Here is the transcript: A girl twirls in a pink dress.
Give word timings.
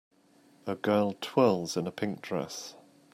A 0.65 0.73
girl 0.73 1.13
twirls 1.21 1.77
in 1.77 1.85
a 1.85 1.91
pink 1.91 2.23
dress. 2.23 2.73